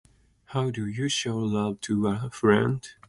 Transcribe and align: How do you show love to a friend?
How 0.45 0.71
do 0.71 0.87
you 0.87 1.09
show 1.09 1.37
love 1.37 1.79
to 1.81 2.07
a 2.07 2.31
friend? 2.31 2.89